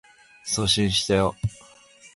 [0.67, 1.35] 送信したよ